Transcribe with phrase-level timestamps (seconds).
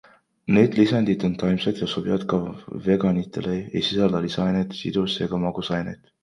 [0.57, 2.39] Need lisandid on taimsed ja sobivad ka
[2.87, 6.11] veganitele, ei sisalda lisaaineid, sidus- ega magusaineid.